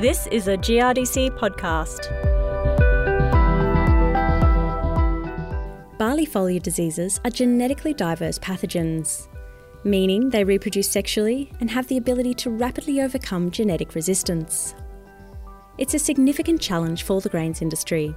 This 0.00 0.28
is 0.28 0.46
a 0.46 0.56
GRDC 0.56 1.36
podcast. 1.36 2.06
Barley 5.98 6.24
foliar 6.24 6.62
diseases 6.62 7.20
are 7.24 7.32
genetically 7.32 7.94
diverse 7.94 8.38
pathogens, 8.38 9.26
meaning 9.82 10.30
they 10.30 10.44
reproduce 10.44 10.88
sexually 10.88 11.50
and 11.58 11.68
have 11.68 11.88
the 11.88 11.96
ability 11.96 12.34
to 12.34 12.50
rapidly 12.50 13.00
overcome 13.00 13.50
genetic 13.50 13.96
resistance. 13.96 14.76
It's 15.78 15.94
a 15.94 15.98
significant 15.98 16.60
challenge 16.60 17.02
for 17.02 17.20
the 17.20 17.28
grains 17.28 17.60
industry, 17.60 18.14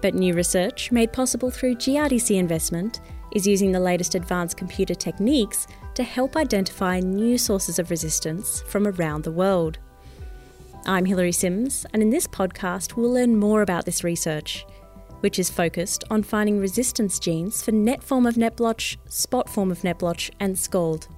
but 0.00 0.14
new 0.14 0.32
research, 0.32 0.90
made 0.90 1.12
possible 1.12 1.50
through 1.50 1.74
GRDC 1.74 2.34
investment, 2.34 3.02
is 3.34 3.46
using 3.46 3.72
the 3.72 3.78
latest 3.78 4.14
advanced 4.14 4.56
computer 4.56 4.94
techniques 4.94 5.66
to 5.96 6.02
help 6.02 6.34
identify 6.34 6.98
new 6.98 7.36
sources 7.36 7.78
of 7.78 7.90
resistance 7.90 8.62
from 8.62 8.86
around 8.86 9.22
the 9.22 9.30
world. 9.30 9.78
I'm 10.86 11.04
Hilary 11.04 11.32
Sims, 11.32 11.84
and 11.92 12.02
in 12.02 12.08
this 12.08 12.26
podcast, 12.26 12.96
we'll 12.96 13.12
learn 13.12 13.36
more 13.36 13.60
about 13.60 13.84
this 13.84 14.02
research, 14.02 14.64
which 15.20 15.38
is 15.38 15.50
focused 15.50 16.04
on 16.10 16.22
finding 16.22 16.58
resistance 16.58 17.18
genes 17.18 17.62
for 17.62 17.70
net 17.70 18.02
form 18.02 18.26
of 18.26 18.38
net 18.38 18.56
blotch, 18.56 18.98
spot 19.06 19.48
form 19.50 19.70
of 19.70 19.84
net 19.84 19.98
blotch, 19.98 20.30
and 20.40 20.58
scald. 20.58 21.08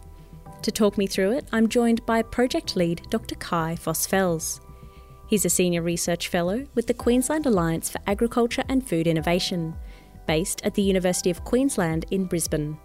To 0.62 0.73
talk 0.73 0.98
me 0.98 1.06
through 1.06 1.33
it, 1.33 1.47
I'm 1.53 1.69
joined 1.69 2.05
by 2.06 2.23
project 2.23 2.75
lead 2.75 3.03
Dr. 3.09 3.37
Kai 3.37 3.77
Voss-Fels. 3.77 4.61
He's 5.29 5.45
a 5.45 5.51
senior 5.51 5.83
research 5.83 6.27
fellow 6.29 6.67
with 6.75 6.89
the 6.89 6.95
Queensland 6.95 7.47
Alliance 7.47 7.89
for 7.89 8.01
Agriculture 8.09 8.65
and 8.69 8.87
Food 8.87 9.06
Innovation, 9.06 9.75
based 10.27 10.61
at 10.65 10.75
the 10.75 10.83
University 10.83 11.31
of 11.31 11.45
Queensland 11.45 12.05
in 12.11 12.25
Brisbane. 12.25 12.77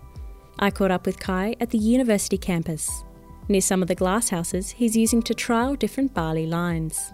I 0.59 0.69
caught 0.69 0.91
up 0.91 1.07
with 1.07 1.19
Kai 1.19 1.55
at 1.59 1.71
the 1.71 1.77
university 1.79 2.37
campus, 2.37 3.03
near 3.49 3.61
some 3.61 3.81
of 3.81 3.87
the 3.87 3.95
glasshouses 3.95 4.71
he's 4.71 4.95
using 4.95 5.21
to 5.23 5.33
trial 5.33 5.75
different 5.75 6.13
barley 6.13 6.45
lines. 6.45 7.13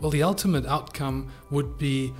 Well, 0.00 0.10
the 0.10 0.22
ultimate 0.22 0.66
outcome 0.66 1.30
would 1.50 1.78
be 1.78 2.12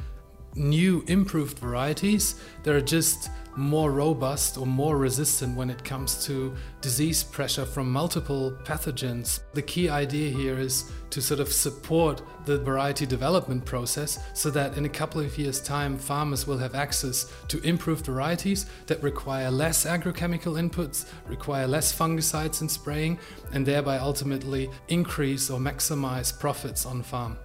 new 0.55 1.05
improved 1.07 1.59
varieties 1.59 2.41
that 2.65 2.75
are 2.75 2.81
just 2.81 3.31
more 3.59 3.91
robust 3.91 4.57
or 4.57 4.67
more 4.67 4.97
resistant 4.97 5.57
when 5.57 5.69
it 5.69 5.83
comes 5.83 6.25
to 6.25 6.55
disease 6.81 7.25
pressure 7.25 7.67
from 7.67 7.91
multiple 7.91 8.57
pathogens. 8.65 9.41
The 9.53 9.63
key 9.63 9.89
idea 9.89 10.31
here 10.31 10.59
is 10.59 10.91
to 11.11 11.21
sort 11.21 11.41
of 11.41 11.53
support 11.53 12.23
the 12.47 12.59
variety 12.59 13.05
development 13.05 13.65
process 13.65 14.19
so 14.33 14.49
that 14.51 14.77
in 14.79 14.85
a 14.85 14.89
couple 14.89 15.21
of 15.21 15.37
years' 15.37 15.61
time, 15.61 15.99
farmers 15.99 16.47
will 16.47 16.59
have 16.59 16.77
access 16.77 17.33
to 17.49 17.61
improved 17.63 18.07
varieties 18.07 18.67
that 18.87 19.03
require 19.03 19.51
less 19.51 19.85
agrochemical 19.85 20.55
inputs, 20.55 21.07
require 21.27 21.67
less 21.67 21.93
fungicides 21.93 22.61
and 22.61 22.71
spraying, 22.71 23.19
and 23.53 23.67
thereby 23.67 23.99
ultimately 23.99 24.71
increase 24.87 25.51
or 25.51 25.59
maximize 25.59 26.39
profits 26.39 26.87
on 26.87 27.03
farm. 27.03 27.37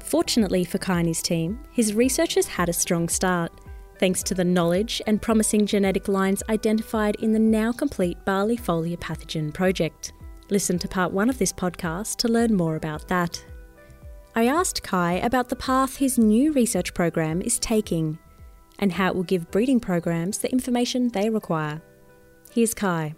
Fortunately 0.00 0.64
for 0.64 0.78
Kai's 0.78 1.22
team, 1.22 1.60
his 1.70 1.94
research 1.94 2.34
has 2.34 2.46
had 2.46 2.68
a 2.68 2.72
strong 2.72 3.08
start, 3.08 3.52
thanks 4.02 4.24
to 4.24 4.34
the 4.34 4.42
knowledge 4.42 5.00
and 5.06 5.22
promising 5.22 5.64
genetic 5.64 6.08
lines 6.08 6.42
identified 6.48 7.14
in 7.20 7.32
the 7.32 7.38
now 7.38 7.70
complete 7.70 8.18
barley 8.24 8.56
foliar 8.56 8.98
pathogen 8.98 9.54
project. 9.54 10.12
Listen 10.50 10.76
to 10.76 10.88
part 10.88 11.12
one 11.12 11.30
of 11.30 11.38
this 11.38 11.52
podcast 11.52 12.16
to 12.16 12.26
learn 12.26 12.52
more 12.52 12.74
about 12.74 13.06
that. 13.06 13.44
I 14.34 14.48
asked 14.48 14.82
Kai 14.82 15.12
about 15.18 15.48
the 15.48 15.54
path 15.54 15.98
his 15.98 16.18
new 16.18 16.52
research 16.52 16.94
program 16.94 17.42
is 17.42 17.60
taking 17.60 18.18
and 18.80 18.90
how 18.90 19.10
it 19.10 19.14
will 19.14 19.22
give 19.22 19.52
breeding 19.52 19.78
programs 19.78 20.38
the 20.38 20.50
information 20.50 21.06
they 21.06 21.30
require. 21.30 21.80
Here's 22.50 22.74
Kai. 22.74 23.14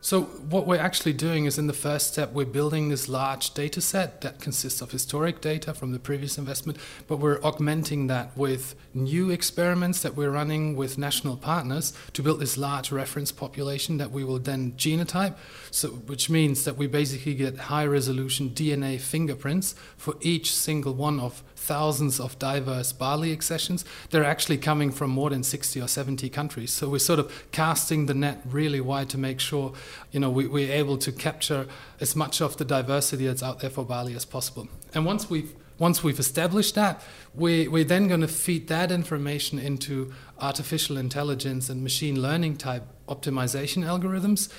So, 0.00 0.22
what 0.22 0.68
we're 0.68 0.78
actually 0.78 1.14
doing 1.14 1.46
is 1.46 1.58
in 1.58 1.66
the 1.66 1.72
first 1.72 2.12
step, 2.12 2.32
we're 2.32 2.46
building 2.46 2.90
this 2.90 3.08
large 3.08 3.54
data 3.54 3.80
set 3.80 4.20
that 4.20 4.40
consists 4.40 4.80
of 4.80 4.92
historic 4.92 5.40
data 5.40 5.74
from 5.74 5.90
the 5.90 5.98
previous 5.98 6.38
investment, 6.38 6.78
but 7.08 7.16
we're 7.16 7.42
augmenting 7.42 8.06
that 8.06 8.36
with 8.36 8.76
new 8.94 9.30
experiments 9.30 10.02
that 10.02 10.14
we're 10.14 10.30
running 10.30 10.76
with 10.76 10.96
national 10.96 11.36
partners 11.36 11.92
to 12.12 12.22
build 12.22 12.38
this 12.38 12.56
large 12.56 12.92
reference 12.92 13.32
population 13.32 13.96
that 13.96 14.12
we 14.12 14.22
will 14.22 14.38
then 14.38 14.72
genotype, 14.72 15.34
so, 15.72 15.88
which 15.88 16.30
means 16.30 16.64
that 16.64 16.76
we 16.76 16.86
basically 16.86 17.34
get 17.34 17.58
high 17.58 17.86
resolution 17.86 18.50
DNA 18.50 19.00
fingerprints 19.00 19.74
for 19.96 20.14
each 20.20 20.54
single 20.54 20.94
one 20.94 21.18
of 21.18 21.42
thousands 21.66 22.20
of 22.20 22.38
diverse 22.38 22.92
barley 22.92 23.32
accessions. 23.32 23.84
They're 24.10 24.24
actually 24.24 24.58
coming 24.58 24.92
from 24.92 25.10
more 25.10 25.30
than 25.30 25.42
60 25.42 25.80
or 25.80 25.88
70 25.88 26.28
countries. 26.30 26.70
So 26.70 26.88
we're 26.88 26.98
sort 27.00 27.18
of 27.18 27.50
casting 27.50 28.06
the 28.06 28.14
net 28.14 28.40
really 28.44 28.80
wide 28.80 29.08
to 29.10 29.18
make 29.18 29.40
sure, 29.40 29.72
you 30.12 30.20
know, 30.20 30.30
we, 30.30 30.46
we're 30.46 30.72
able 30.72 30.98
to 30.98 31.12
capture 31.12 31.66
as 32.00 32.14
much 32.14 32.40
of 32.40 32.56
the 32.56 32.64
diversity 32.64 33.26
that's 33.26 33.42
out 33.42 33.60
there 33.60 33.70
for 33.70 33.84
barley 33.84 34.14
as 34.14 34.24
possible. 34.24 34.68
And 34.94 35.04
once 35.04 35.30
we've 35.30 35.54
once 35.78 36.02
we've 36.02 36.18
established 36.18 36.74
that, 36.74 37.02
we, 37.34 37.68
we're 37.68 37.84
then 37.84 38.08
going 38.08 38.22
to 38.22 38.28
feed 38.28 38.68
that 38.68 38.90
information 38.90 39.58
into 39.58 40.10
artificial 40.40 40.96
intelligence 40.96 41.68
and 41.68 41.82
machine 41.82 42.22
learning 42.22 42.56
type 42.56 42.82
optimization 43.08 43.84
algorithms 43.84 44.50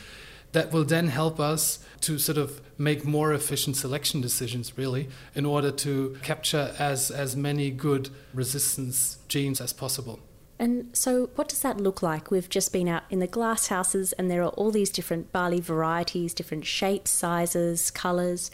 that 0.51 0.71
will 0.71 0.85
then 0.85 1.07
help 1.07 1.39
us 1.39 1.79
to 2.01 2.17
sort 2.17 2.37
of 2.37 2.61
make 2.77 3.03
more 3.03 3.33
efficient 3.33 3.75
selection 3.75 4.21
decisions 4.21 4.77
really 4.77 5.09
in 5.35 5.45
order 5.45 5.71
to 5.71 6.17
capture 6.23 6.73
as 6.79 7.11
as 7.11 7.35
many 7.35 7.69
good 7.69 8.09
resistance 8.33 9.17
genes 9.27 9.59
as 9.59 9.73
possible 9.73 10.19
and 10.59 10.89
so, 10.95 11.29
what 11.35 11.47
does 11.47 11.61
that 11.61 11.79
look 11.79 12.01
like? 12.01 12.31
We've 12.31 12.49
just 12.49 12.73
been 12.73 12.87
out 12.87 13.03
in 13.09 13.19
the 13.19 13.27
glass 13.27 13.67
houses, 13.67 14.13
and 14.13 14.29
there 14.29 14.43
are 14.43 14.49
all 14.49 14.71
these 14.71 14.89
different 14.89 15.31
barley 15.31 15.59
varieties, 15.59 16.33
different 16.33 16.65
shapes, 16.65 17.11
sizes, 17.11 17.91
colours. 17.91 18.49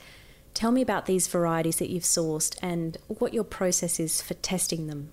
Tell 0.53 0.72
me 0.72 0.81
about 0.81 1.06
these 1.06 1.28
varieties 1.28 1.78
that 1.78 1.90
you've 1.90 2.03
sourced 2.03 2.58
and 2.62 2.97
what 3.08 3.34
your 3.34 3.44
process 3.44 4.00
is 4.00 4.22
for 4.22 4.36
testing 4.36 4.88
them 4.88 5.12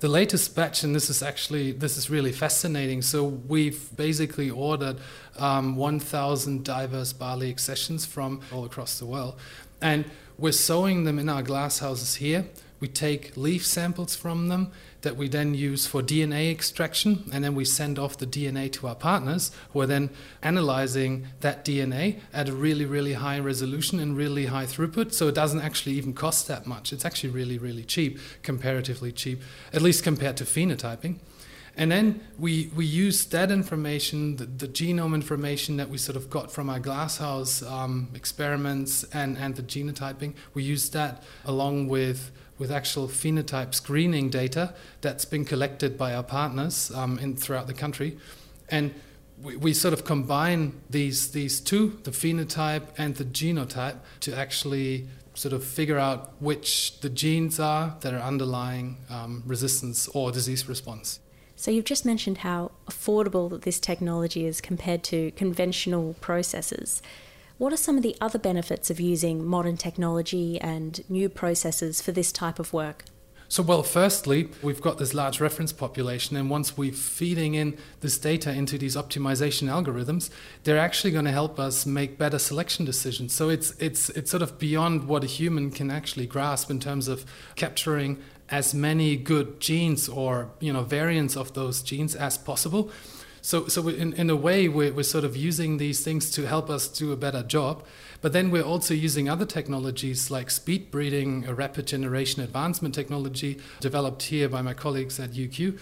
the 0.00 0.08
latest 0.08 0.54
batch, 0.54 0.82
and 0.82 0.94
this 0.94 1.08
is 1.08 1.22
actually 1.22 1.72
this 1.72 1.96
is 1.96 2.10
really 2.10 2.32
fascinating. 2.32 3.00
So 3.02 3.24
we've 3.24 3.94
basically 3.96 4.50
ordered 4.50 4.98
um, 5.38 5.76
1,000 5.76 6.64
diverse 6.64 7.12
barley 7.12 7.50
accessions 7.50 8.04
from 8.04 8.42
all 8.52 8.64
across 8.64 8.98
the 8.98 9.06
world, 9.06 9.38
and 9.80 10.04
we're 10.38 10.52
sowing 10.52 11.04
them 11.04 11.18
in 11.18 11.28
our 11.28 11.42
glass 11.42 11.78
houses 11.78 12.16
here. 12.16 12.46
We 12.86 12.92
take 12.92 13.36
leaf 13.36 13.66
samples 13.66 14.14
from 14.14 14.46
them 14.46 14.70
that 15.00 15.16
we 15.16 15.26
then 15.26 15.54
use 15.54 15.88
for 15.88 16.02
DNA 16.02 16.52
extraction, 16.52 17.28
and 17.32 17.42
then 17.42 17.56
we 17.56 17.64
send 17.64 17.98
off 17.98 18.16
the 18.16 18.28
DNA 18.28 18.70
to 18.74 18.86
our 18.86 18.94
partners, 18.94 19.50
who 19.72 19.80
are 19.80 19.88
then 19.88 20.08
analyzing 20.40 21.26
that 21.40 21.64
DNA 21.64 22.20
at 22.32 22.48
a 22.48 22.52
really, 22.52 22.84
really 22.84 23.14
high 23.14 23.40
resolution 23.40 23.98
and 23.98 24.16
really 24.16 24.46
high 24.46 24.66
throughput. 24.66 25.12
So 25.12 25.26
it 25.26 25.34
doesn't 25.34 25.62
actually 25.62 25.96
even 25.96 26.14
cost 26.14 26.46
that 26.46 26.64
much. 26.64 26.92
It's 26.92 27.04
actually 27.04 27.30
really, 27.30 27.58
really 27.58 27.82
cheap, 27.82 28.20
comparatively 28.44 29.10
cheap, 29.10 29.42
at 29.72 29.82
least 29.82 30.04
compared 30.04 30.36
to 30.36 30.44
phenotyping. 30.44 31.18
And 31.76 31.90
then 31.90 32.20
we, 32.38 32.70
we 32.74 32.86
use 32.86 33.24
that 33.26 33.50
information, 33.50 34.36
the, 34.36 34.46
the, 34.46 34.68
genome 34.68 35.12
information 35.12 35.76
that 35.76 35.90
we 35.90 35.98
sort 35.98 36.16
of 36.16 36.30
got 36.30 36.50
from 36.50 36.70
our 36.70 36.78
glasshouse 36.78 37.62
um, 37.62 38.08
experiments 38.14 39.04
and, 39.12 39.36
and 39.36 39.56
the 39.56 39.62
genotyping, 39.62 40.34
we 40.54 40.62
use 40.62 40.88
that 40.90 41.22
along 41.44 41.88
with 41.88 42.30
with 42.58 42.70
actual 42.70 43.08
phenotype 43.08 43.74
screening 43.74 44.30
data 44.30 44.74
that's 45.00 45.24
been 45.24 45.44
collected 45.44 45.98
by 45.98 46.14
our 46.14 46.22
partners 46.22 46.90
um, 46.94 47.18
in, 47.18 47.36
throughout 47.36 47.66
the 47.66 47.74
country. 47.74 48.16
And 48.70 48.94
we, 49.42 49.56
we 49.56 49.74
sort 49.74 49.92
of 49.92 50.04
combine 50.04 50.80
these, 50.88 51.32
these 51.32 51.60
two, 51.60 51.98
the 52.04 52.10
phenotype 52.10 52.88
and 52.96 53.16
the 53.16 53.24
genotype, 53.24 53.98
to 54.20 54.36
actually 54.36 55.06
sort 55.34 55.52
of 55.52 55.62
figure 55.62 55.98
out 55.98 56.32
which 56.40 57.00
the 57.00 57.10
genes 57.10 57.60
are 57.60 57.96
that 58.00 58.14
are 58.14 58.20
underlying 58.20 58.96
um, 59.10 59.42
resistance 59.46 60.08
or 60.08 60.32
disease 60.32 60.68
response. 60.68 61.20
So, 61.58 61.70
you've 61.70 61.86
just 61.86 62.04
mentioned 62.04 62.38
how 62.38 62.72
affordable 62.86 63.60
this 63.62 63.80
technology 63.80 64.44
is 64.44 64.60
compared 64.60 65.02
to 65.04 65.30
conventional 65.32 66.14
processes. 66.20 67.00
What 67.58 67.72
are 67.72 67.78
some 67.78 67.96
of 67.96 68.02
the 68.02 68.16
other 68.20 68.38
benefits 68.38 68.90
of 68.90 69.00
using 69.00 69.42
modern 69.42 69.78
technology 69.78 70.60
and 70.60 71.02
new 71.08 71.30
processes 71.30 72.02
for 72.02 72.12
this 72.12 72.30
type 72.30 72.58
of 72.58 72.74
work? 72.74 73.04
So, 73.48 73.62
well, 73.62 73.82
firstly, 73.82 74.50
we've 74.60 74.82
got 74.82 74.98
this 74.98 75.14
large 75.14 75.40
reference 75.40 75.72
population, 75.72 76.36
and 76.36 76.50
once 76.50 76.76
we're 76.76 76.92
feeding 76.92 77.54
in 77.54 77.78
this 78.00 78.18
data 78.18 78.52
into 78.52 78.76
these 78.76 78.94
optimization 78.94 79.68
algorithms, 79.68 80.28
they're 80.64 80.78
actually 80.78 81.12
going 81.12 81.24
to 81.26 81.30
help 81.30 81.58
us 81.58 81.86
make 81.86 82.18
better 82.18 82.38
selection 82.38 82.84
decisions. 82.84 83.32
So, 83.32 83.48
it's, 83.48 83.70
it's, 83.78 84.10
it's 84.10 84.30
sort 84.30 84.42
of 84.42 84.58
beyond 84.58 85.06
what 85.08 85.24
a 85.24 85.28
human 85.28 85.70
can 85.70 85.90
actually 85.90 86.26
grasp 86.26 86.70
in 86.70 86.80
terms 86.80 87.08
of 87.08 87.24
capturing 87.54 88.18
as 88.48 88.74
many 88.74 89.16
good 89.16 89.60
genes 89.60 90.08
or 90.08 90.50
you 90.60 90.72
know 90.72 90.82
variants 90.82 91.36
of 91.36 91.54
those 91.54 91.82
genes 91.82 92.14
as 92.14 92.38
possible 92.38 92.90
so, 93.46 93.68
so 93.68 93.86
in, 93.86 94.12
in 94.14 94.28
a 94.28 94.34
way, 94.34 94.66
we're, 94.66 94.92
we're 94.92 95.04
sort 95.04 95.22
of 95.22 95.36
using 95.36 95.76
these 95.76 96.02
things 96.02 96.32
to 96.32 96.48
help 96.48 96.68
us 96.68 96.88
do 96.88 97.12
a 97.12 97.16
better 97.16 97.44
job. 97.44 97.84
But 98.20 98.32
then 98.32 98.50
we're 98.50 98.64
also 98.64 98.92
using 98.92 99.28
other 99.28 99.46
technologies 99.46 100.32
like 100.32 100.50
speed 100.50 100.90
breeding, 100.90 101.46
a 101.46 101.54
rapid 101.54 101.86
generation 101.86 102.42
advancement 102.42 102.92
technology 102.92 103.60
developed 103.78 104.24
here 104.24 104.48
by 104.48 104.62
my 104.62 104.74
colleagues 104.74 105.20
at 105.20 105.30
UQ, 105.30 105.78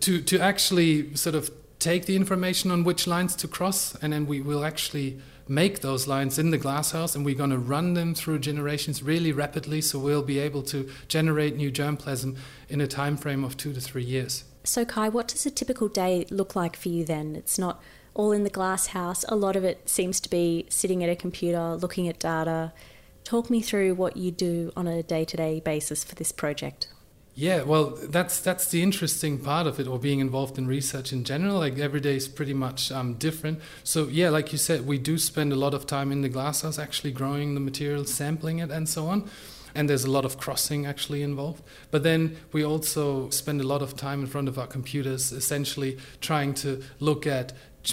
to, 0.00 0.20
to 0.20 0.40
actually 0.40 1.14
sort 1.14 1.36
of 1.36 1.48
take 1.78 2.06
the 2.06 2.16
information 2.16 2.72
on 2.72 2.82
which 2.82 3.06
lines 3.06 3.36
to 3.36 3.46
cross, 3.46 3.94
and 4.02 4.12
then 4.12 4.26
we 4.26 4.40
will 4.40 4.64
actually 4.64 5.20
make 5.46 5.82
those 5.82 6.08
lines 6.08 6.40
in 6.40 6.50
the 6.50 6.58
glasshouse 6.58 7.14
and 7.14 7.24
we're 7.24 7.36
going 7.36 7.50
to 7.50 7.58
run 7.58 7.94
them 7.94 8.16
through 8.16 8.40
generations 8.40 9.00
really 9.00 9.30
rapidly 9.30 9.80
so 9.80 9.96
we'll 9.96 10.20
be 10.20 10.40
able 10.40 10.60
to 10.60 10.90
generate 11.06 11.54
new 11.54 11.70
germplasm 11.70 12.36
in 12.68 12.80
a 12.80 12.86
time 12.88 13.16
frame 13.16 13.44
of 13.44 13.56
two 13.56 13.72
to 13.72 13.80
three 13.80 14.02
years. 14.02 14.42
So, 14.66 14.84
Kai, 14.84 15.08
what 15.08 15.28
does 15.28 15.46
a 15.46 15.50
typical 15.50 15.86
day 15.88 16.26
look 16.28 16.56
like 16.56 16.76
for 16.76 16.88
you 16.88 17.04
then? 17.04 17.36
It's 17.36 17.58
not 17.58 17.80
all 18.14 18.32
in 18.32 18.42
the 18.42 18.50
glass 18.50 18.88
house. 18.88 19.24
A 19.28 19.36
lot 19.36 19.54
of 19.54 19.62
it 19.62 19.88
seems 19.88 20.18
to 20.20 20.28
be 20.28 20.66
sitting 20.68 21.04
at 21.04 21.10
a 21.10 21.14
computer, 21.14 21.76
looking 21.76 22.08
at 22.08 22.18
data. 22.18 22.72
Talk 23.22 23.48
me 23.48 23.62
through 23.62 23.94
what 23.94 24.16
you 24.16 24.32
do 24.32 24.72
on 24.76 24.88
a 24.88 25.02
day 25.02 25.24
to 25.24 25.36
day 25.36 25.60
basis 25.60 26.02
for 26.02 26.16
this 26.16 26.32
project. 26.32 26.88
Yeah, 27.38 27.62
well, 27.62 27.90
that's 27.90 28.40
that's 28.40 28.68
the 28.68 28.82
interesting 28.82 29.38
part 29.38 29.66
of 29.66 29.78
it, 29.78 29.86
or 29.86 29.98
being 29.98 30.20
involved 30.20 30.56
in 30.56 30.66
research 30.66 31.12
in 31.12 31.22
general. 31.22 31.58
Like 31.58 31.78
every 31.78 32.00
day 32.00 32.16
is 32.16 32.28
pretty 32.28 32.54
much 32.54 32.90
um, 32.90 33.14
different. 33.14 33.60
So 33.84 34.08
yeah, 34.08 34.30
like 34.30 34.52
you 34.52 34.58
said, 34.58 34.86
we 34.86 34.98
do 34.98 35.18
spend 35.18 35.52
a 35.52 35.56
lot 35.56 35.74
of 35.74 35.86
time 35.86 36.10
in 36.10 36.22
the 36.22 36.30
glasshouse, 36.30 36.78
actually 36.78 37.12
growing 37.12 37.54
the 37.54 37.60
material, 37.60 38.04
sampling 38.06 38.58
it, 38.58 38.70
and 38.70 38.88
so 38.88 39.06
on. 39.06 39.28
And 39.76 39.90
there's 39.90 40.04
a 40.04 40.10
lot 40.10 40.24
of 40.24 40.38
crossing 40.38 40.86
actually 40.86 41.22
involved. 41.22 41.62
But 41.90 42.02
then 42.02 42.38
we 42.50 42.64
also 42.64 43.28
spend 43.30 43.60
a 43.60 43.66
lot 43.66 43.82
of 43.82 43.94
time 43.94 44.20
in 44.20 44.26
front 44.26 44.48
of 44.48 44.58
our 44.58 44.66
computers, 44.66 45.32
essentially 45.32 45.98
trying 46.20 46.54
to 46.54 46.82
look 46.98 47.26
at 47.26 47.52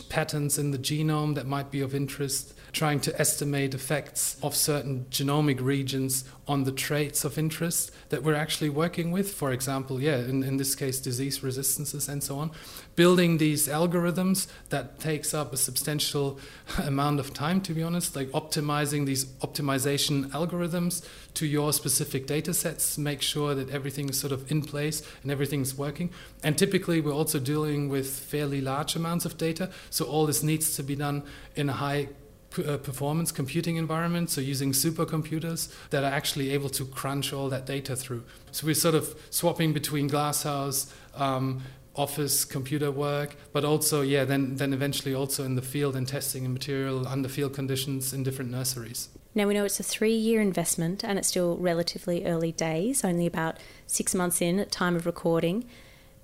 patterns 0.09 0.57
in 0.57 0.71
the 0.71 0.77
genome 0.77 1.35
that 1.35 1.47
might 1.47 1.71
be 1.71 1.81
of 1.81 1.93
interest, 1.93 2.53
trying 2.71 2.99
to 2.99 3.19
estimate 3.19 3.73
effects 3.73 4.37
of 4.41 4.55
certain 4.55 5.05
genomic 5.09 5.61
regions 5.61 6.25
on 6.47 6.63
the 6.63 6.71
traits 6.71 7.23
of 7.23 7.37
interest 7.37 7.91
that 8.09 8.23
we're 8.23 8.33
actually 8.33 8.69
working 8.69 9.11
with. 9.11 9.33
For 9.33 9.51
example, 9.51 10.01
yeah, 10.01 10.17
in, 10.17 10.43
in 10.43 10.57
this 10.57 10.75
case, 10.75 10.99
disease 10.99 11.43
resistances 11.43 12.09
and 12.09 12.23
so 12.23 12.37
on. 12.37 12.51
Building 12.95 13.37
these 13.37 13.67
algorithms 13.67 14.47
that 14.69 14.99
takes 14.99 15.33
up 15.33 15.53
a 15.53 15.57
substantial 15.57 16.39
amount 16.77 17.19
of 17.19 17.33
time, 17.33 17.61
to 17.61 17.73
be 17.73 17.83
honest, 17.83 18.15
like 18.15 18.29
optimizing 18.29 19.05
these 19.05 19.25
optimization 19.41 20.29
algorithms 20.31 21.05
to 21.35 21.47
your 21.47 21.73
specific 21.73 22.27
data 22.27 22.53
sets, 22.53 22.97
make 22.97 23.21
sure 23.21 23.55
that 23.55 23.69
everything 23.69 24.09
is 24.09 24.19
sort 24.19 24.31
of 24.31 24.51
in 24.51 24.61
place 24.61 25.01
and 25.23 25.31
everything's 25.31 25.75
working. 25.75 26.09
And 26.43 26.57
typically, 26.57 27.01
we're 27.01 27.13
also 27.13 27.39
dealing 27.39 27.89
with 27.89 28.07
fairly 28.07 28.61
large 28.61 28.95
amounts 28.95 29.25
of 29.25 29.37
data, 29.37 29.69
so 29.89 30.05
all 30.05 30.25
this 30.25 30.43
needs 30.43 30.75
to 30.75 30.83
be 30.83 30.95
done 30.95 31.23
in 31.55 31.69
a 31.69 31.73
high 31.73 32.09
uh, 32.57 32.77
performance 32.77 33.31
computing 33.31 33.77
environment, 33.77 34.29
so 34.29 34.41
using 34.41 34.71
supercomputers 34.71 35.73
that 35.89 36.03
are 36.03 36.11
actually 36.11 36.51
able 36.51 36.69
to 36.69 36.85
crunch 36.85 37.33
all 37.33 37.49
that 37.49 37.65
data 37.65 37.95
through. 37.95 38.23
So 38.51 38.67
we're 38.67 38.75
sort 38.75 38.95
of 38.95 39.15
swapping 39.29 39.73
between 39.73 40.07
Glasshouse, 40.07 40.93
um, 41.15 41.63
office 41.95 42.43
computer 42.45 42.91
work, 42.91 43.35
but 43.51 43.63
also, 43.63 44.01
yeah, 44.01 44.25
then, 44.25 44.55
then 44.55 44.73
eventually 44.73 45.13
also 45.13 45.43
in 45.43 45.55
the 45.55 45.61
field 45.61 45.95
and 45.95 46.07
testing 46.07 46.45
and 46.45 46.53
material 46.53 47.07
under 47.07 47.29
field 47.29 47.53
conditions 47.53 48.13
in 48.13 48.23
different 48.23 48.51
nurseries. 48.51 49.09
Now 49.35 49.47
we 49.47 49.55
know 49.55 49.65
it's 49.65 49.79
a 49.79 49.83
three 49.83 50.13
year 50.13 50.41
investment 50.41 51.03
and 51.03 51.17
it's 51.17 51.27
still 51.27 51.57
relatively 51.57 52.25
early 52.25 52.51
days, 52.51 53.03
only 53.03 53.25
about 53.25 53.57
six 53.87 54.13
months 54.13 54.41
in 54.41 54.59
at 54.59 54.71
time 54.71 54.95
of 54.95 55.05
recording. 55.05 55.65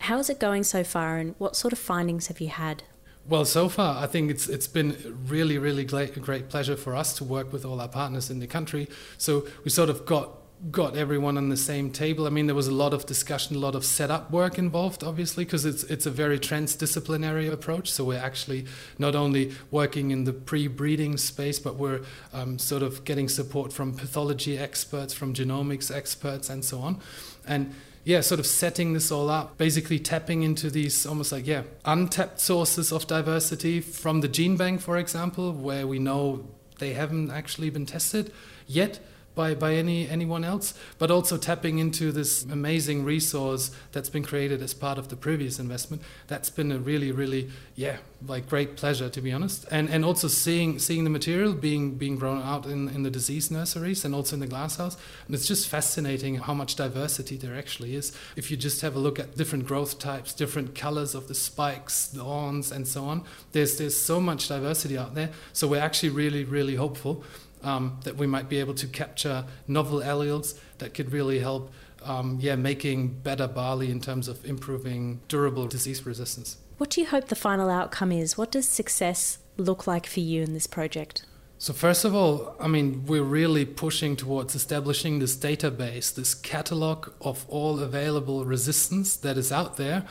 How 0.01 0.19
is 0.19 0.29
it 0.29 0.39
going 0.39 0.63
so 0.63 0.83
far 0.83 1.17
and 1.17 1.35
what 1.39 1.55
sort 1.55 1.73
of 1.73 1.79
findings 1.79 2.27
have 2.27 2.39
you 2.39 2.49
had? 2.49 2.83
Well, 3.29 3.45
so 3.45 3.69
far, 3.69 4.03
I 4.03 4.07
think 4.07 4.31
it's 4.31 4.49
it's 4.49 4.67
been 4.67 5.19
really, 5.27 5.59
really 5.59 5.85
great, 5.85 6.19
great 6.19 6.49
pleasure 6.49 6.75
for 6.75 6.95
us 6.95 7.13
to 7.17 7.23
work 7.23 7.53
with 7.53 7.63
all 7.63 7.79
our 7.79 7.87
partners 7.87 8.31
in 8.31 8.39
the 8.39 8.47
country. 8.47 8.87
So 9.19 9.45
we 9.63 9.69
sort 9.69 9.91
of 9.91 10.03
got 10.07 10.31
got 10.71 10.97
everyone 10.97 11.37
on 11.37 11.49
the 11.49 11.55
same 11.55 11.91
table. 11.91 12.25
I 12.25 12.31
mean, 12.31 12.47
there 12.47 12.55
was 12.55 12.67
a 12.67 12.73
lot 12.73 12.91
of 12.91 13.05
discussion, 13.05 13.55
a 13.55 13.59
lot 13.59 13.75
of 13.75 13.85
setup 13.85 14.31
work 14.31 14.57
involved, 14.57 15.03
obviously, 15.03 15.45
because 15.45 15.63
it's 15.63 15.83
it's 15.83 16.07
a 16.07 16.09
very 16.09 16.39
transdisciplinary 16.39 17.51
approach. 17.51 17.91
So 17.91 18.03
we're 18.03 18.17
actually 18.17 18.65
not 18.97 19.15
only 19.15 19.51
working 19.69 20.09
in 20.09 20.23
the 20.23 20.33
pre-breeding 20.33 21.17
space, 21.17 21.59
but 21.59 21.75
we're 21.75 22.01
um, 22.33 22.57
sort 22.57 22.81
of 22.81 23.03
getting 23.03 23.29
support 23.29 23.71
from 23.71 23.93
pathology 23.93 24.57
experts, 24.57 25.13
from 25.13 25.35
genomics 25.35 25.95
experts, 25.95 26.49
and 26.49 26.65
so 26.65 26.79
on. 26.79 26.99
And 27.47 27.75
yeah, 28.03 28.21
sort 28.21 28.39
of 28.39 28.47
setting 28.47 28.93
this 28.93 29.11
all 29.11 29.29
up, 29.29 29.57
basically 29.57 29.99
tapping 29.99 30.43
into 30.43 30.69
these 30.69 31.05
almost 31.05 31.31
like, 31.31 31.45
yeah, 31.45 31.63
untapped 31.85 32.39
sources 32.39 32.91
of 32.91 33.07
diversity 33.07 33.81
from 33.81 34.21
the 34.21 34.27
gene 34.27 34.57
bank, 34.57 34.81
for 34.81 34.97
example, 34.97 35.51
where 35.51 35.85
we 35.85 35.99
know 35.99 36.45
they 36.79 36.93
haven't 36.93 37.29
actually 37.29 37.69
been 37.69 37.85
tested 37.85 38.31
yet 38.67 38.99
by, 39.39 39.55
by 39.55 39.73
any 39.75 40.05
anyone 40.09 40.43
else, 40.43 40.73
but 40.97 41.09
also 41.09 41.37
tapping 41.37 41.79
into 41.79 42.11
this 42.11 42.43
amazing 42.43 43.05
resource 43.05 43.71
that's 43.93 44.09
been 44.09 44.21
created 44.31 44.61
as 44.61 44.73
part 44.73 44.97
of 44.97 45.07
the 45.07 45.15
previous 45.15 45.59
investment. 45.59 46.01
That's 46.27 46.49
been 46.49 46.73
a 46.73 46.77
really, 46.77 47.13
really, 47.13 47.49
yeah, 47.73 47.97
like 48.27 48.49
great 48.49 48.75
pleasure 48.75 49.09
to 49.09 49.21
be 49.21 49.31
honest. 49.31 49.65
And 49.71 49.89
and 49.89 50.03
also 50.03 50.27
seeing 50.27 50.77
seeing 50.77 51.05
the 51.05 51.09
material 51.09 51.53
being 51.53 51.95
being 51.95 52.17
grown 52.17 52.41
out 52.41 52.65
in, 52.65 52.89
in 52.89 53.03
the 53.03 53.09
disease 53.09 53.49
nurseries 53.49 54.03
and 54.03 54.13
also 54.13 54.35
in 54.35 54.41
the 54.41 54.47
glasshouse. 54.55 54.97
And 55.25 55.33
it's 55.33 55.47
just 55.47 55.69
fascinating 55.69 56.35
how 56.35 56.53
much 56.53 56.75
diversity 56.75 57.37
there 57.37 57.55
actually 57.55 57.95
is. 57.95 58.11
If 58.35 58.51
you 58.51 58.57
just 58.57 58.81
have 58.81 58.97
a 58.97 58.99
look 58.99 59.19
at 59.19 59.37
different 59.37 59.65
growth 59.65 59.99
types, 59.99 60.33
different 60.33 60.75
colors 60.75 61.15
of 61.15 61.29
the 61.29 61.35
spikes, 61.35 62.07
the 62.07 62.23
awns, 62.23 62.73
and 62.73 62.85
so 62.85 63.05
on, 63.05 63.23
there's 63.53 63.77
there's 63.77 63.97
so 63.97 64.19
much 64.19 64.49
diversity 64.49 64.97
out 64.97 65.15
there. 65.15 65.29
So 65.53 65.65
we're 65.65 65.85
actually 65.89 66.09
really, 66.09 66.43
really 66.43 66.75
hopeful 66.75 67.23
um, 67.63 67.99
that 68.03 68.15
we 68.15 68.27
might 68.27 68.49
be 68.49 68.59
able 68.59 68.73
to 68.75 68.87
capture 68.87 69.45
novel 69.67 69.99
alleles 69.99 70.57
that 70.77 70.93
could 70.93 71.11
really 71.11 71.39
help, 71.39 71.71
um, 72.03 72.37
yeah, 72.39 72.55
making 72.55 73.19
better 73.21 73.47
barley 73.47 73.91
in 73.91 73.99
terms 73.99 74.27
of 74.27 74.43
improving 74.45 75.21
durable 75.27 75.67
disease 75.67 76.05
resistance. 76.05 76.57
What 76.77 76.91
do 76.91 77.01
you 77.01 77.07
hope 77.07 77.27
the 77.27 77.35
final 77.35 77.69
outcome 77.69 78.11
is? 78.11 78.37
What 78.37 78.51
does 78.51 78.67
success 78.67 79.39
look 79.57 79.85
like 79.85 80.05
for 80.05 80.21
you 80.21 80.43
in 80.43 80.53
this 80.53 80.67
project? 80.67 81.25
So, 81.61 81.73
first 81.73 82.05
of 82.05 82.15
all, 82.15 82.55
I 82.57 82.69
mean, 82.69 83.03
we're 83.05 83.21
really 83.21 83.65
pushing 83.65 84.15
towards 84.15 84.55
establishing 84.55 85.19
this 85.19 85.35
database, 85.35 86.15
this 86.15 86.33
catalog 86.33 87.11
of 87.19 87.45
all 87.49 87.81
available 87.81 88.45
resistance 88.45 89.17
that 89.17 89.37
is 89.37 89.51
out 89.51 89.75
there 89.75 90.05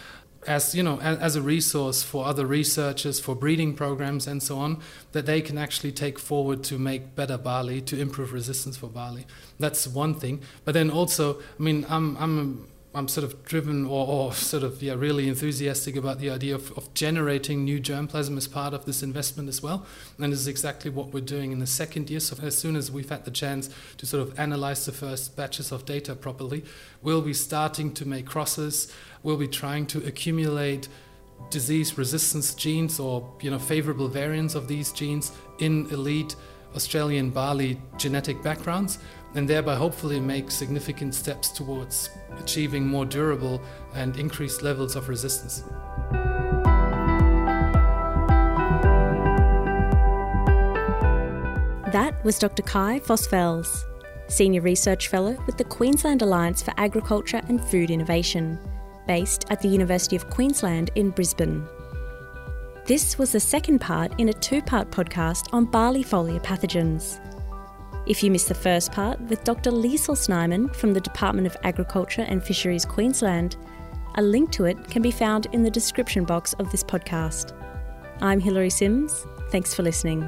as 0.47 0.75
you 0.75 0.83
know 0.83 1.01
as, 1.01 1.19
as, 1.19 1.37
a 1.37 1.43
resource 1.43 2.03
for 2.03 2.25
other 2.25 2.47
researchers 2.47 3.19
for 3.19 3.35
breeding 3.35 3.75
programs 3.75 4.27
and 4.27 4.43
so 4.43 4.59
on 4.59 4.81
that 5.13 5.27
they 5.27 5.41
can 5.41 5.59
actually 5.59 5.93
take 5.93 6.19
forward 6.19 6.63
to 6.63 6.79
make 6.79 7.17
better 7.17 7.37
barley 7.37 7.81
to 7.81 8.01
improve 8.01 8.33
resistance 8.33 8.77
for 8.77 8.87
barley. 8.87 9.27
That's 9.59 9.87
one 9.89 10.15
thing. 10.15 10.41
But 10.65 10.75
then 10.75 10.91
also 10.91 11.41
i 11.59 11.63
mean 11.63 11.85
i'm 11.89 12.17
i'm 12.19 12.69
I'm 12.99 13.07
sort 13.07 13.25
of 13.25 13.45
driven 13.45 13.87
or, 13.87 14.07
or, 14.09 14.33
sort 14.33 14.65
of 14.65 14.83
yeah 14.83 14.95
really 14.95 15.29
enthusiastic 15.29 15.95
about 15.95 16.19
the 16.19 16.31
idea 16.31 16.57
of, 16.57 16.77
of 16.77 16.93
generating 16.95 17.65
new 17.65 17.79
germplasm 17.81 18.37
as 18.37 18.49
part 18.49 18.75
of 18.75 18.87
this 18.87 19.05
investment 19.05 19.49
as 19.49 19.63
well, 19.63 19.87
and 20.19 20.33
this 20.33 20.41
is 20.41 20.49
exactly 20.49 20.91
what 20.91 21.15
we're 21.15 21.21
doing 21.21 21.53
in 21.53 21.61
the 21.61 21.67
second 21.67 22.11
year. 22.11 22.19
So 22.19 22.37
as 22.43 22.59
soon 22.59 22.75
as 22.75 22.91
we've 22.91 23.09
had 23.09 23.25
the 23.25 23.31
chance 23.31 23.71
to 23.99 24.05
sort 24.05 24.27
of 24.27 24.39
analyze 24.39 24.85
the 24.85 24.91
first 24.91 25.37
batches 25.37 25.71
of 25.71 25.85
data 25.85 26.17
properly, 26.17 26.65
we'll 27.01 27.23
be 27.23 27.35
starting 27.35 27.95
to 27.95 28.05
make 28.05 28.27
crosses. 28.27 28.93
We'll 29.23 29.37
be 29.37 29.49
trying 29.49 29.87
to 29.87 30.05
accumulate 30.05 30.89
disease 31.51 31.97
resistance 31.97 32.53
genes 32.53 32.99
or 32.99 33.33
you 33.41 33.51
know 33.53 33.61
favorable 33.61 34.09
variants 34.09 34.57
of 34.57 34.67
these 34.67 34.91
genes 34.91 35.31
in 35.61 35.87
elite 35.93 36.35
Australian 36.75 37.31
barley 37.31 37.81
genetic 37.97 38.43
backgrounds 38.43 38.99
and 39.35 39.49
thereby 39.49 39.75
hopefully 39.75 40.21
make 40.21 40.51
significant 40.51 41.15
steps 41.15 41.51
towards 41.51 42.11
achieving 42.39 42.87
more 42.87 43.05
durable 43.05 43.63
and 43.95 44.17
increased 44.17 44.63
levels 44.63 44.97
of 44.97 45.09
resistance. 45.09 45.63
That 51.93 52.23
was 52.23 52.39
Dr. 52.39 52.63
Kai 52.63 52.99
Voss-Fels, 52.99 53.87
Senior 54.29 54.61
Research 54.61 55.09
Fellow 55.09 55.43
with 55.47 55.57
the 55.57 55.65
Queensland 55.65 56.21
Alliance 56.21 56.63
for 56.63 56.75
Agriculture 56.77 57.41
and 57.49 57.65
Food 57.65 57.91
Innovation, 57.91 58.59
based 59.07 59.47
at 59.49 59.63
the 59.63 59.69
University 59.69 60.15
of 60.15 60.29
Queensland 60.29 60.91
in 60.97 61.11
Brisbane. 61.11 61.67
This 62.85 63.19
was 63.19 63.33
the 63.33 63.41
second 63.41 63.81
part 63.81 64.13
in 64.19 64.29
a 64.29 64.33
two 64.35 64.63
part 64.63 64.91
podcast 64.91 65.53
on 65.53 65.65
barley 65.65 66.05
foliar 66.05 66.43
pathogens. 66.43 67.21
If 68.09 68.23
you 68.23 68.31
missed 68.31 68.49
the 68.49 68.55
first 68.55 68.91
part 68.91 69.21
with 69.21 69.45
Dr. 69.45 69.71
Liesl 69.71 70.17
Snyman 70.17 70.71
from 70.71 70.95
the 70.95 71.01
Department 71.01 71.47
of 71.47 71.59
Agriculture 71.63 72.25
and 72.27 72.43
Fisheries 72.43 72.87
Queensland, 72.87 73.59
a 74.15 74.23
link 74.23 74.51
to 74.53 74.65
it 74.65 74.83
can 74.89 75.03
be 75.03 75.11
found 75.11 75.47
in 75.53 75.63
the 75.63 75.71
description 75.71 76.25
box 76.25 76.55
of 76.55 76.71
this 76.71 76.83
podcast. 76.83 77.53
I'm 78.23 78.41
Hilary 78.41 78.71
Sims. 78.71 79.27
Thanks 79.51 79.75
for 79.75 79.83
listening. 79.83 80.23